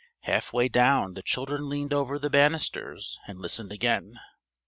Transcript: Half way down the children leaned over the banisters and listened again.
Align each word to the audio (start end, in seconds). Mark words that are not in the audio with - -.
Half 0.21 0.51
way 0.51 0.67
down 0.67 1.13
the 1.13 1.21
children 1.21 1.69
leaned 1.69 1.93
over 1.93 2.17
the 2.17 2.31
banisters 2.31 3.19
and 3.27 3.37
listened 3.39 3.71
again. 3.71 4.19